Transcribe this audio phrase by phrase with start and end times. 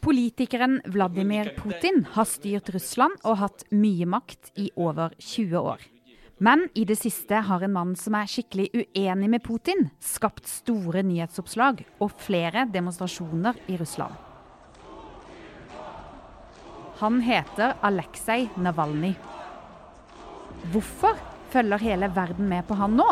[0.00, 5.88] Politikeren Vladimir Putin har styrt Russland og hatt mye makt i over 20 år.
[6.42, 11.04] Men i det siste har en mann som er skikkelig uenig med Putin, skapt store
[11.06, 14.16] nyhetsoppslag og flere demonstrasjoner i Russland.
[17.02, 19.14] Han heter Aleksej Navalnyj.
[20.74, 21.18] Hvorfor
[21.50, 23.06] følger hele verden med på han nå?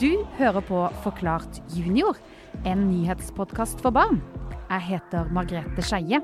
[0.00, 2.18] Du hører på Forklart junior,
[2.66, 4.20] en nyhetspodkast for barn.
[4.70, 6.20] Jeg heter Margrethe Skeie.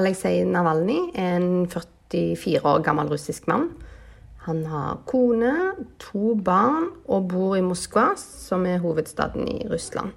[0.00, 3.70] Aleksej Navalnyj er en 44 år gammel russisk mann.
[4.46, 5.52] Han har kone,
[6.00, 10.14] to barn og bor i Moskva, som er hovedstaden i Russland.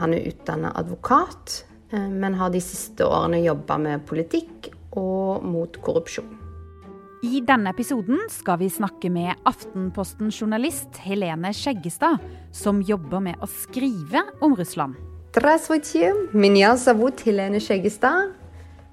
[0.00, 6.37] Han er utdanna advokat, men har de siste årene jobba med politikk og mot korrupsjon.
[7.19, 12.21] I denne episoden skal vi snakke med Aftenposten-journalist Helene Skjeggestad,
[12.55, 14.95] som jobber med å skrive om Russland.
[15.33, 18.31] Здравствуйте, меня зовут Helene Skjeggestad.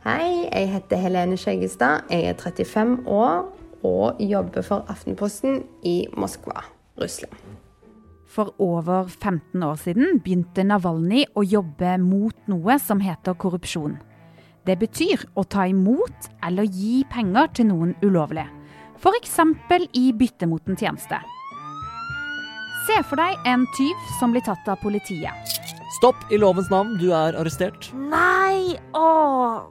[0.04, 2.10] Hei, jeg heter Helene Skjeggestad.
[2.10, 3.46] Jeg er 35 år
[3.86, 6.66] og jobber for Aftenposten i Moskva,
[6.98, 7.38] Russland.
[8.31, 13.97] For over 15 år siden begynte Navalny å jobbe mot noe som heter korrupsjon.
[14.63, 18.45] Det betyr å ta imot eller gi penger til noen ulovlig.
[19.01, 19.35] F.eks.
[19.97, 21.19] i bytte mot en tjeneste.
[22.85, 25.57] Se for deg en tyv som blir tatt av politiet.
[25.97, 27.91] Stopp i lovens navn, du er arrestert.
[27.93, 29.67] Nei, åh,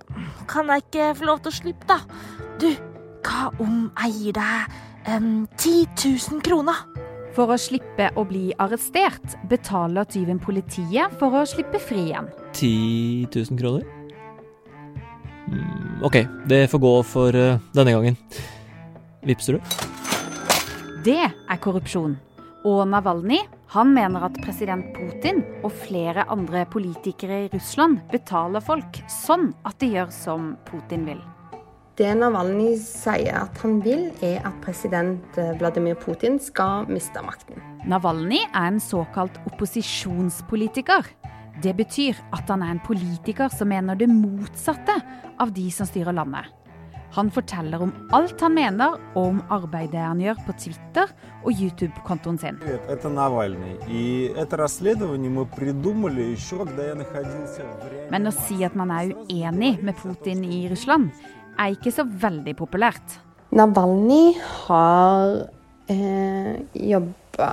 [0.51, 2.03] kan jeg ikke få lov til å slippe, da?
[2.61, 2.69] Du,
[3.25, 4.81] hva om jeg gir deg
[5.17, 6.90] um, 10 000 kroner?
[7.37, 12.31] For å slippe å bli arrestert betaler tyven politiet for å slippe fri igjen.
[12.59, 13.87] 10 000 kroner?
[15.51, 18.19] Mm, ok, det får gå for uh, denne gangen.
[19.27, 19.79] Vipser du?
[21.07, 22.19] Det er korrupsjon.
[22.67, 23.41] Og Navalny
[23.73, 29.79] han mener at president Putin og flere andre politikere i Russland betaler folk sånn at
[29.81, 31.23] de gjør som Putin vil.
[32.01, 37.59] Det Navalny sier at han vil, er at president eh, Vladimir Putin skal miste makten.
[37.85, 41.11] Navalny er en såkalt opposisjonspolitiker.
[41.61, 44.97] Det betyr at han er en politiker som mener det motsatte
[45.37, 46.49] av de som styrer landet.
[47.13, 51.11] Han forteller om alt han mener, og om arbeidet han gjør på Twitter
[51.43, 52.61] og YouTube-kontoen sin.
[58.15, 61.11] Men å si at man er uenig med Putin i Russland,
[61.61, 63.19] er ikke så veldig populært.
[63.57, 64.35] Navalny
[64.67, 65.37] har
[65.91, 67.51] eh, jobba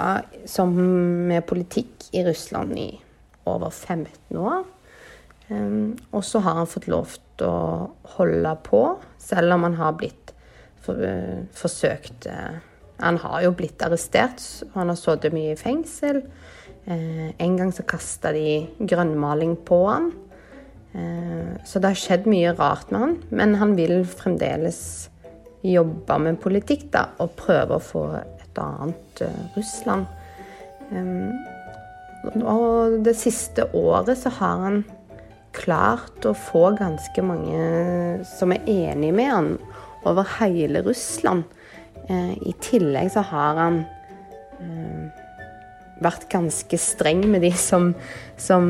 [0.71, 2.89] med politikk i Russland i
[3.47, 4.65] over 15 år.
[5.47, 7.87] Um, og så har han fått lov til å
[8.17, 8.81] holde på,
[9.21, 10.33] selv om han har blitt
[10.83, 12.59] for, uh, forsøkt uh,
[12.99, 14.41] Han har jo blitt arrestert,
[14.71, 16.23] og han har sittet mye i fengsel.
[16.87, 20.11] Uh, en gang så kasta de grønnmaling på han.
[21.67, 24.79] Så det har skjedd mye rart med han, men han vil fremdeles
[25.61, 29.21] jobbe med politikk da, og prøve å få et annet
[29.53, 30.07] Russland.
[30.89, 31.35] Um,
[32.41, 34.79] og det siste året så har han
[35.57, 39.51] klart å få ganske mange som er enig med han
[40.07, 41.45] over hele Russland.
[42.07, 43.79] Eh, I tillegg så har han
[44.61, 45.23] eh,
[46.03, 47.91] vært ganske streng med de som,
[48.39, 48.67] som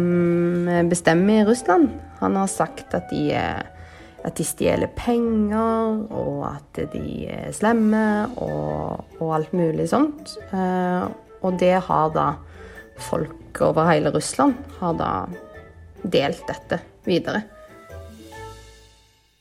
[0.90, 1.90] bestemmer i Russland.
[2.22, 8.06] Han har sagt at de, at de stjeler penger, og at de er slemme,
[8.42, 10.38] og, og alt mulig sånt.
[10.52, 11.08] Eh,
[11.44, 12.32] og det har da
[12.98, 15.12] folk over hele Russland har da
[16.04, 17.44] delt dette videre.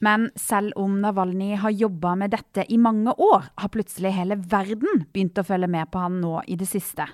[0.04, 5.06] Men selv om Navalny har jobba med dette i mange år, har plutselig hele verden
[5.12, 7.08] begynt å følge med på han nå i det siste.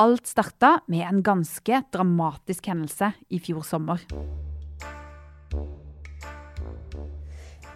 [0.00, 4.00] Alt starta med en ganske dramatisk hendelse i fjor sommer.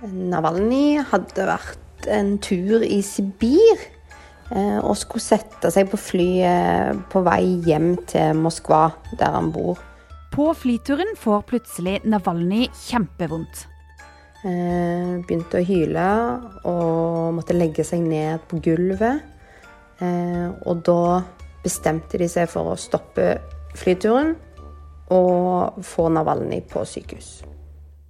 [0.09, 3.83] Navalny hadde vært en tur i Sibir
[4.55, 8.87] eh, og skulle sette seg på flyet på vei hjem til Moskva,
[9.21, 9.85] der han bor.
[10.33, 13.67] På flyturen får plutselig Navalny kjempevondt.
[14.49, 16.11] Eh, begynte å hyle
[16.73, 19.21] og måtte legge seg ned på gulvet.
[20.01, 21.03] Eh, og da
[21.65, 23.39] bestemte de seg for å stoppe
[23.75, 24.35] flyturen
[25.13, 27.43] og få Navalny på sykehus.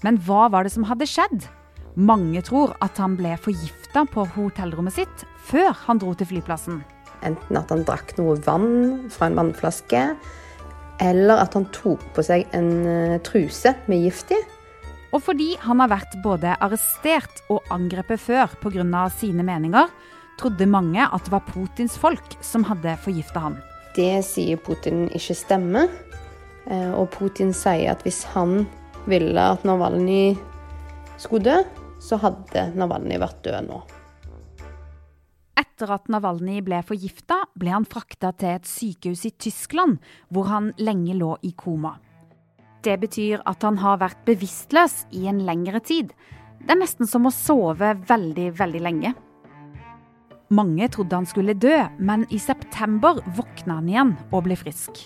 [0.04, 1.46] Men hva var det som hadde skjedd?
[1.94, 6.82] Mange tror at han ble forgifta på hotellrommet sitt før han dro til flyplassen.
[7.24, 10.02] Enten at han drakk noe vann fra en vannflaske,
[11.02, 14.40] eller at han tok på seg en uh, truse med gift i
[15.14, 19.08] Og fordi han har vært både arrestert og angrepet før pga.
[19.14, 19.88] sine meninger,
[20.40, 23.58] trodde mange at det var Putins folk som hadde forgifta han.
[23.94, 25.90] Det sier Putin ikke stemmer.
[26.66, 28.64] Eh, og Putin sier at hvis han
[29.10, 30.34] ville at Navalnyj
[31.20, 31.58] skulle dø,
[32.02, 33.82] så hadde Navalnyj vært død nå.
[35.60, 40.72] Etter at Navalnyj ble forgifta, ble han frakta til et sykehus i Tyskland, hvor han
[40.82, 41.94] lenge lå i koma.
[42.84, 46.10] Det betyr at han har vært bevisstløs i en lengre tid.
[46.60, 49.14] Det er nesten som å sove veldig, veldig lenge.
[50.54, 55.00] Mange trodde han skulle dø, men i september våkna han igjen og ble frisk.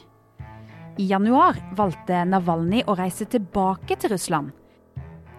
[0.98, 4.50] I januar valgte Navalnyj å reise tilbake til Russland.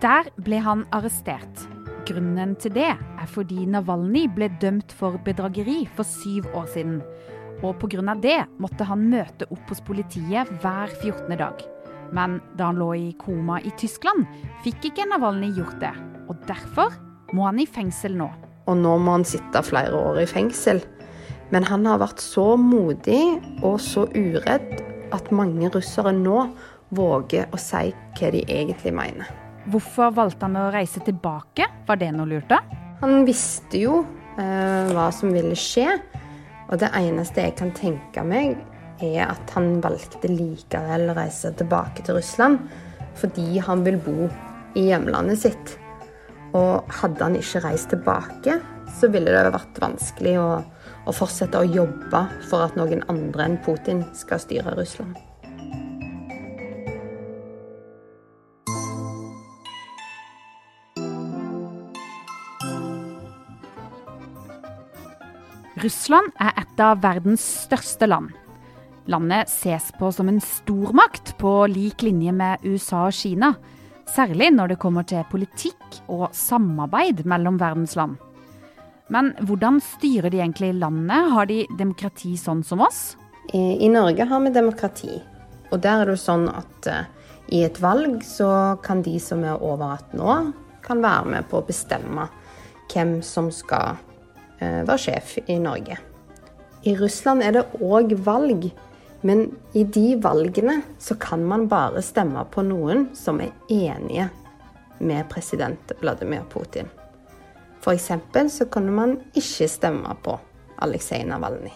[0.01, 1.65] Der ble han arrestert.
[2.07, 7.01] Grunnen til det er fordi Navalnyj ble dømt for bedrageri for syv år siden.
[7.59, 8.15] Og pga.
[8.15, 11.37] det måtte han møte opp hos politiet hver 14.
[11.37, 11.59] dag.
[12.15, 14.25] Men da han lå i koma i Tyskland,
[14.63, 15.93] fikk ikke Navalnyj gjort det.
[16.29, 16.95] Og derfor
[17.33, 18.31] må han i fengsel nå.
[18.69, 20.81] Og nå må han sitte flere år i fengsel.
[21.49, 24.83] Men han har vært så modig og så uredd
[25.15, 26.43] at mange russere nå
[26.93, 27.89] våger å si
[28.19, 29.29] hva de egentlig mener.
[29.69, 31.67] Hvorfor valgte han å reise tilbake?
[31.85, 32.61] Var det noe lurt, da?
[33.01, 34.03] Han visste jo
[34.37, 35.97] eh, hva som ville skje.
[36.69, 38.57] Og det eneste jeg kan tenke meg,
[39.01, 42.59] er at han valgte likevel å reise tilbake til Russland
[43.19, 44.27] fordi han vil bo
[44.79, 45.71] i hjemlandet sitt.
[46.57, 48.59] Og hadde han ikke reist tilbake,
[48.99, 50.49] så ville det vært vanskelig å,
[51.05, 55.17] å fortsette å jobbe for at noen andre enn Putin skal styre Russland.
[65.79, 68.33] Russland er et av verdens største land.
[69.09, 73.53] Landet ses på som en stormakt på lik linje med USA og Kina.
[74.09, 78.17] Særlig når det kommer til politikk og samarbeid mellom verdens land.
[79.09, 81.31] Men hvordan styrer de egentlig landet?
[81.33, 83.15] Har de demokrati sånn som oss?
[83.53, 85.15] I Norge har vi demokrati.
[85.69, 87.05] Og der er det jo sånn at uh,
[87.53, 90.51] i et valg så kan de som er over 18 år,
[90.85, 92.27] kan være med på å bestemme
[92.89, 95.97] hvem som skal uh, være sjef i Norge.
[96.85, 98.69] I Russland er det òg valg,
[99.21, 104.29] men i de valgene så kan man bare stemme på noen som er enige
[104.99, 106.87] med president Vladimir Putin.
[107.79, 108.11] F.eks.
[108.53, 110.35] så kunne man ikke stemme på
[110.83, 111.75] Aleksej Navalnyj.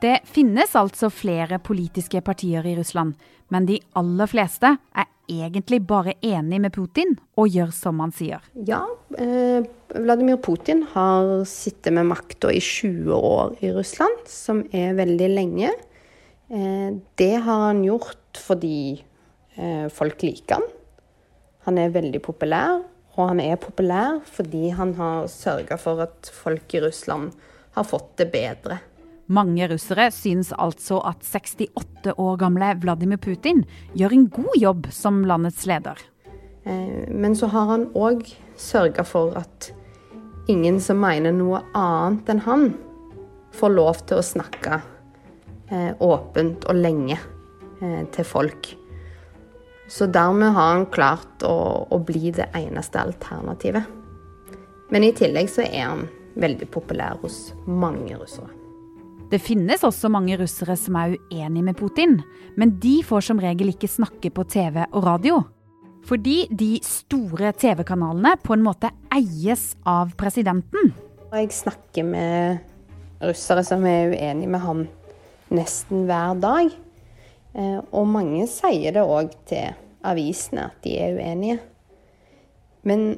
[0.00, 3.14] Det finnes altså flere politiske partier i Russland,
[3.48, 8.44] men de aller fleste er egentlig bare enig med Putin og gjør som han sier.
[8.68, 8.82] Ja,
[9.18, 15.30] eh, Vladimir Putin har sittet med makta i 20 år i Russland, som er veldig
[15.32, 15.72] lenge.
[16.48, 19.02] Eh, det har han gjort fordi
[19.54, 20.68] eh, folk liker han.
[21.66, 22.84] Han er veldig populær,
[23.16, 27.32] og han er populær fordi han har sørga for at folk i Russland
[27.74, 28.78] har fått det bedre.
[29.26, 33.64] Mange russere synes altså at 68 år gamle Vladimir Putin
[33.98, 35.98] gjør en god jobb som landets leder.
[36.62, 38.22] Eh, men så har han òg
[38.56, 39.72] sørga for at
[40.46, 42.68] ingen som mener noe annet enn han,
[43.56, 44.78] får lov til å snakke
[45.98, 48.68] åpent og lenge eh, til folk.
[49.88, 53.86] Så dermed har han klart å, å bli det eneste alternativet.
[54.90, 56.06] Men i tillegg så er han
[56.38, 58.50] veldig populær hos mange russere.
[59.30, 62.20] Det finnes også mange russere som er uenig med Putin,
[62.54, 65.40] men de får som regel ikke snakke på TV og radio.
[66.06, 70.92] Fordi de store TV-kanalene på en måte eies av presidenten.
[71.34, 72.62] Jeg snakker med
[73.26, 74.84] russere som er uenige med ham
[75.54, 76.74] nesten hver dag.
[77.56, 79.76] Eh, og mange sier det òg til
[80.06, 81.60] avisene at de er uenige.
[82.86, 83.08] Men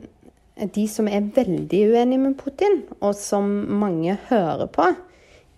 [0.74, 3.48] de som er veldig uenige med Putin, og som
[3.80, 4.92] mange hører på,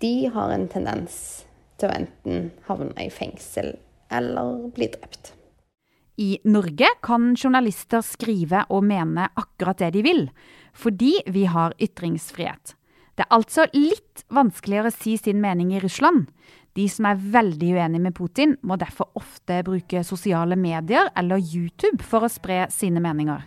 [0.01, 1.45] de har en tendens
[1.81, 3.75] til å enten havne i fengsel
[4.13, 5.35] eller bli drept.
[6.21, 10.27] I Norge kan journalister skrive og mene akkurat det de vil,
[10.77, 12.75] fordi vi har ytringsfrihet.
[13.17, 16.29] Det er altså litt vanskeligere å si sin mening i Russland.
[16.79, 22.05] De som er veldig uenige med Putin, må derfor ofte bruke sosiale medier eller YouTube
[22.07, 23.43] for å spre sine meninger.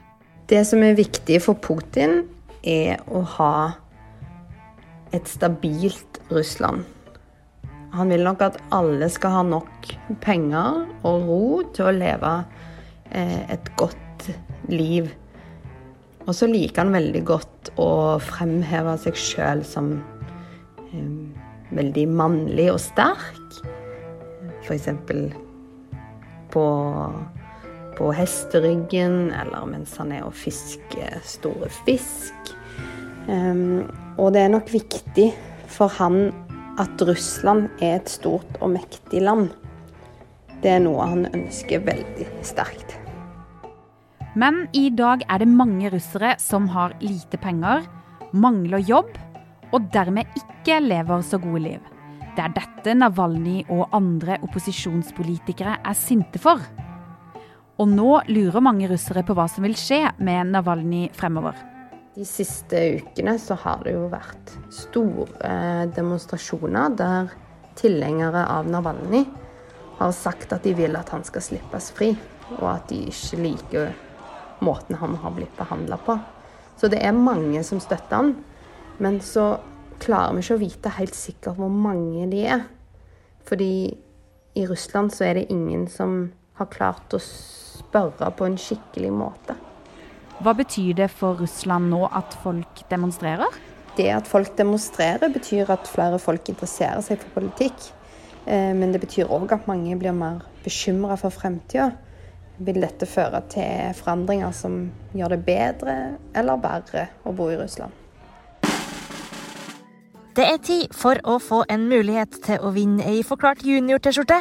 [0.52, 2.26] Det som er viktig for Putin,
[2.64, 3.56] er å ha
[5.16, 6.84] et stabilt Russland.
[7.94, 9.92] Han vil nok at alle skal ha nok
[10.24, 11.44] penger og ro
[11.76, 12.32] til å leve
[13.12, 14.30] eh, et godt
[14.72, 15.12] liv.
[16.24, 19.94] Og så liker han veldig godt å fremheve seg sjøl som
[20.90, 21.33] eh,
[21.78, 23.62] veldig mannlig og sterk.
[24.64, 24.90] F.eks.
[26.54, 26.68] på
[27.98, 32.54] på hesteryggen, eller mens han er og fisker store fisk.
[33.28, 33.86] Um,
[34.18, 35.30] og det er nok viktig
[35.72, 36.32] for han
[36.82, 39.52] at Russland er et stort og mektig land.
[40.64, 42.98] Det er noe han ønsker veldig sterkt.
[44.34, 47.86] Men i dag er det mange russere som har lite penger,
[48.34, 49.12] mangler jobb
[49.74, 51.92] og dermed ikke lever så gode liv.
[52.34, 56.62] Det er dette Navalny og andre opposisjonspolitikere er sinte for.
[57.82, 61.58] Og nå lurer mange russere på hva som vil skje med Navalny fremover.
[62.14, 67.32] De siste ukene så har det jo vært store demonstrasjoner der
[67.78, 69.24] tilhengere av Navalny
[69.98, 72.12] har sagt at de vil at han skal slippes fri,
[72.60, 73.94] og at de ikke liker
[74.64, 76.18] måten han har blitt behandla på.
[76.78, 78.34] Så det er mange som støtter han,
[79.04, 79.58] men så
[80.04, 82.66] klarer vi ikke å vite helt sikkert hvor mange de er.
[83.48, 83.74] Fordi
[84.56, 89.56] i Russland så er det ingen som har klart å spørre på en skikkelig måte.
[90.44, 93.60] Hva betyr det for Russland nå at folk demonstrerer?
[93.98, 97.92] Det at folk demonstrerer, betyr at flere folk interesserer seg for politikk.
[98.48, 101.92] Men det betyr òg at mange blir mer bekymra for fremtida.
[102.64, 105.98] Vil dette føre til forandringer som gjør det bedre
[106.36, 108.03] eller verre å bo i Russland?
[110.34, 114.40] Det er tid for å få en mulighet til å vinne ei forklart junior-T-skjorte.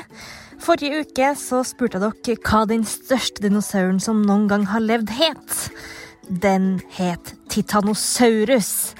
[0.62, 5.58] Forrige uke så spurte dere hva den største dinosauren som noen gang har levd, het.
[6.24, 8.94] Den het Titanosaurus.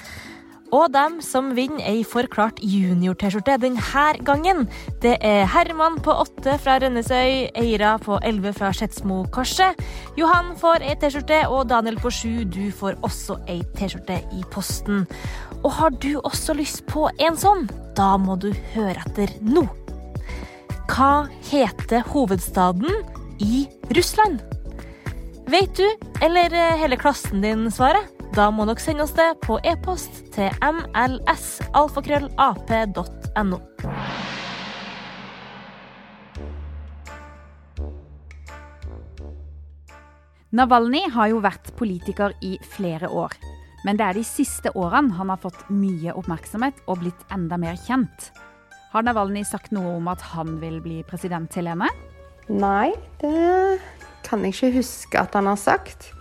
[0.73, 4.67] Og dem som vinner ei forklart junior-T-skjorte denne gangen,
[5.01, 9.81] det er Herman på åtte fra Rønnesøy, Eira på elleve fra Skedsmokorset.
[10.17, 15.07] Johan får ei T-skjorte, og Daniel på sju, du får også ei T-skjorte i posten.
[15.63, 17.69] Og har du også lyst på en sånn?
[17.95, 19.63] Da må du høre etter nå.
[20.91, 22.91] Hva heter hovedstaden
[23.41, 23.63] i
[23.95, 24.43] Russland?
[25.49, 25.87] Vet du,
[26.23, 28.09] eller hele klassen din, svaret?
[28.33, 33.59] Da må dere sende oss det på e-post til mlsalfakrøllap.no.
[40.53, 43.33] Navalny har jo vært politiker i flere år.
[43.83, 47.75] Men det er de siste årene han har fått mye oppmerksomhet og blitt enda mer
[47.83, 48.31] kjent.
[48.93, 51.89] Har Navalny sagt noe om at han vil bli president til henne?
[52.47, 53.79] Nei, det
[54.23, 56.11] kan jeg ikke huske at han har sagt.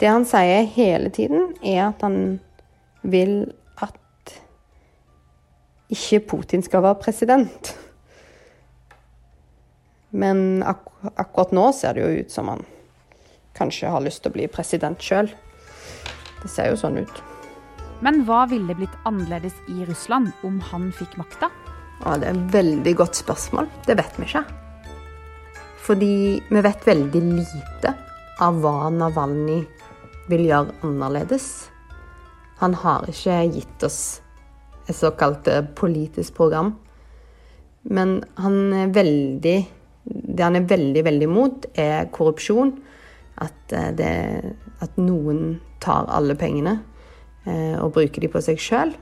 [0.00, 2.40] Det han sier hele tiden, er at han
[3.06, 3.52] vil
[3.84, 4.34] at
[5.92, 7.74] ikke Putin skal være president.
[10.14, 10.90] Men ak
[11.20, 12.62] akkurat nå ser det jo ut som han
[13.54, 15.28] kanskje har lyst til å bli president sjøl.
[16.44, 17.22] Det ser jo sånn ut.
[18.04, 21.48] Men hva ville blitt annerledes i Russland om han fikk makta?
[22.02, 23.70] Ja, det er et veldig godt spørsmål.
[23.86, 24.44] Det vet vi ikke.
[25.84, 26.14] Fordi
[26.50, 27.94] vi vet veldig lite
[28.44, 29.62] av hva Navalny
[30.28, 31.48] vil gjøre annerledes.
[32.60, 34.00] Han har ikke gitt oss
[34.88, 36.74] et såkalt politisk program.
[37.84, 39.58] Men han er veldig
[40.04, 42.74] Det han er veldig, veldig imot, er korrupsjon.
[43.40, 44.10] At, det,
[44.84, 46.78] at noen tar alle pengene
[47.44, 48.94] eh, og bruker de på seg sjøl.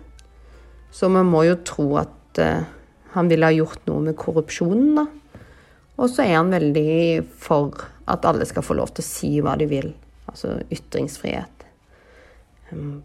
[0.93, 2.67] Så vi må jo tro at eh,
[3.15, 5.07] han ville ha gjort noe med korrupsjonen, da.
[6.01, 7.77] Og så er han veldig for
[8.11, 9.93] at alle skal få lov til å si hva de vil.
[10.31, 11.67] Altså ytringsfrihet.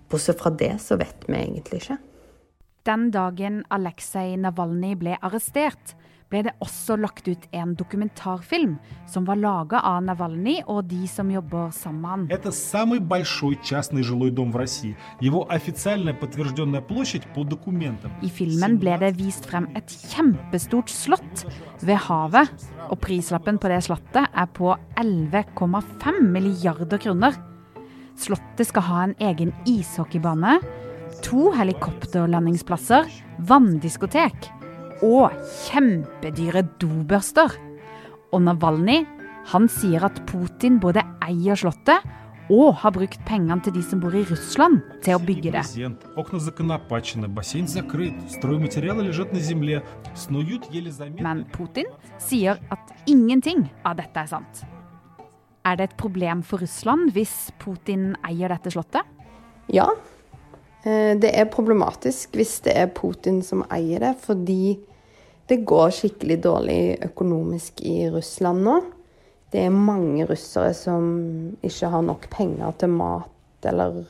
[0.08, 1.98] Bortsett fra det så vet vi egentlig ikke.
[2.88, 5.92] Den dagen Aleksej Navalnyj ble arrestert,
[6.33, 8.79] ble det også lagt ut en dokumentarfilm
[9.11, 12.27] som var laga av Navalnyj og de som jobber sammen med han.
[12.31, 14.97] Это самый большой частный жилой дом в России.
[15.21, 18.11] Его официальная подтвержденная площадь по документам.
[18.23, 21.45] I filmen ble det vist frem et kjempestort slott
[21.83, 22.49] ved havet,
[22.89, 27.37] og prislappen på det slottet er på 11,5 milliarder kroner.
[28.17, 30.61] Slottet skal ha en egen ishockeybane,
[31.23, 34.56] to helikopterlandingsplasser, vanndiskotek
[35.06, 35.34] og
[35.68, 37.54] kjempedyre dobørster.
[38.34, 39.06] Og Navalnyj
[39.54, 42.04] han sier at Putin både eier slottet
[42.52, 45.64] og har brukt pengene til de som bor i Russland, til å bygge det.
[51.28, 51.92] Men Putin
[52.24, 54.64] sier at ingenting av dette er sant.
[55.68, 59.04] Er det et problem for Russland hvis Putin eier dette slottet?
[59.68, 59.90] Ja,
[61.20, 64.78] det er problematisk hvis det er Putin som eier det, fordi
[65.48, 68.76] det går skikkelig dårlig økonomisk i Russland nå.
[69.52, 71.06] Det er mange russere som
[71.64, 74.02] ikke har nok penger til mat eller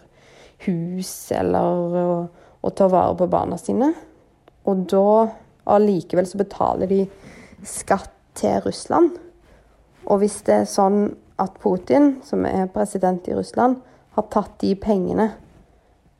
[0.65, 2.07] hus eller å,
[2.61, 3.91] å ta vare på barna sine.
[4.65, 5.27] Og da
[5.77, 7.03] allikevel så betaler de
[7.67, 9.13] skatt til Russland.
[10.07, 13.77] Og hvis det er sånn at Putin, som er president i Russland,
[14.17, 15.29] har tatt de pengene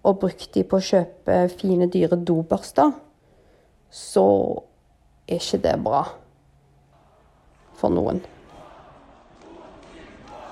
[0.08, 2.96] og brukt de på å kjøpe fine, dyre dobørster,
[3.92, 4.26] så
[5.28, 6.02] er ikke det bra
[7.78, 8.24] for noen.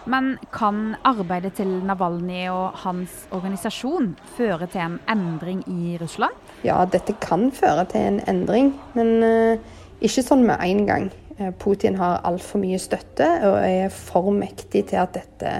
[0.05, 6.35] Men kan arbeidet til Navalny og hans organisasjon føre til en endring i Russland?
[6.67, 11.07] Ja, dette kan føre til en endring, men uh, ikke sånn med en gang.
[11.39, 15.55] Eh, Putin har altfor mye støtte og er for mektig til at dette